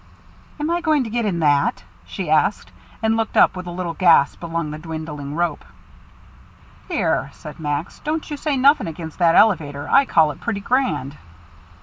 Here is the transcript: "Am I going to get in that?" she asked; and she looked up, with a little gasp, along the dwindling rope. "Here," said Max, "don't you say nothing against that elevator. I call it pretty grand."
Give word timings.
"Am 0.59 0.71
I 0.71 0.81
going 0.81 1.03
to 1.03 1.11
get 1.11 1.25
in 1.25 1.37
that?" 1.41 1.83
she 2.07 2.27
asked; 2.27 2.71
and 3.03 3.11
she 3.11 3.15
looked 3.17 3.37
up, 3.37 3.55
with 3.55 3.67
a 3.67 3.71
little 3.71 3.93
gasp, 3.93 4.41
along 4.41 4.71
the 4.71 4.79
dwindling 4.79 5.35
rope. 5.35 5.63
"Here," 6.87 7.29
said 7.33 7.59
Max, 7.59 7.99
"don't 7.99 8.27
you 8.31 8.35
say 8.35 8.57
nothing 8.57 8.87
against 8.87 9.19
that 9.19 9.35
elevator. 9.35 9.87
I 9.87 10.05
call 10.05 10.31
it 10.31 10.41
pretty 10.41 10.59
grand." 10.61 11.17